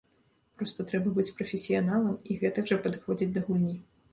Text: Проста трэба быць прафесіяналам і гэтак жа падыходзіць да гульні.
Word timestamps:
Проста 0.61 0.85
трэба 0.91 1.13
быць 1.17 1.35
прафесіяналам 1.41 2.17
і 2.33 2.39
гэтак 2.45 2.63
жа 2.73 2.81
падыходзіць 2.87 3.33
да 3.37 3.41
гульні. 3.47 3.79